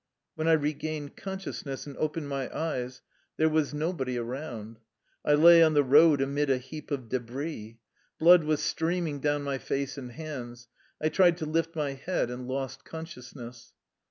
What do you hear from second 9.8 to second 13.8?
and hands. I tried to lift my head, and lost consciousness.